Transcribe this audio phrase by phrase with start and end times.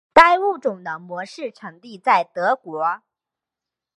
[0.13, 3.03] 该物种的模式产地在德国。